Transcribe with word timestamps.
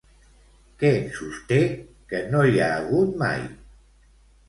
Què 0.83 0.91
sosté 1.19 1.61
que 2.15 2.25
no 2.35 2.43
hi 2.55 2.59
ha 2.65 2.73
hagut 2.81 3.17
mai? 3.25 3.49